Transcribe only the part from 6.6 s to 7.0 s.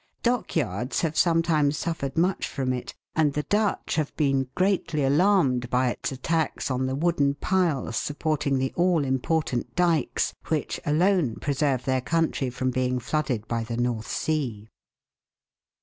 on the